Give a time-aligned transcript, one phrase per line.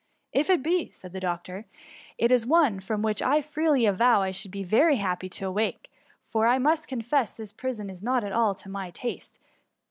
[0.01, 0.03] ^'
[0.33, 1.67] If it be," said the doctor,"
[2.17, 5.39] it is one from which I freely avow I should be very happy to S48
[5.39, 5.71] THE MUMMY.
[5.73, 5.85] awake^
[6.27, 9.37] for I must confess this prison is not at all to my taste.''